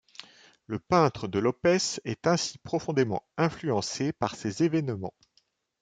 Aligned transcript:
La 0.67 0.79
peinture 0.79 1.29
de 1.29 1.37
Lopes 1.37 1.99
est 2.05 2.25
ainsi 2.25 2.57
profondément 2.57 3.21
influencée 3.37 4.11
par 4.13 4.33
ces 4.35 4.63
événements. 4.63 5.13